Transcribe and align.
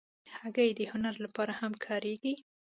هګۍ 0.39 0.69
د 0.75 0.79
هنر 0.91 1.15
لپاره 1.25 1.53
هم 1.59 1.73
کارېږي. 1.85 2.33